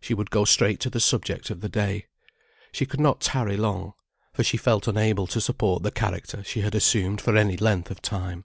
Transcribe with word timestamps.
She 0.00 0.12
would 0.12 0.32
go 0.32 0.44
straight 0.44 0.80
to 0.80 0.90
the 0.90 0.98
subject 0.98 1.48
of 1.48 1.60
the 1.60 1.68
day. 1.68 2.06
She 2.72 2.84
could 2.84 2.98
not 2.98 3.20
tarry 3.20 3.56
long, 3.56 3.92
for 4.32 4.42
she 4.42 4.56
felt 4.56 4.88
unable 4.88 5.28
to 5.28 5.40
support 5.40 5.84
the 5.84 5.92
character 5.92 6.42
she 6.42 6.62
had 6.62 6.74
assumed 6.74 7.20
for 7.20 7.36
any 7.36 7.56
length 7.56 7.88
of 7.92 8.02
time. 8.02 8.44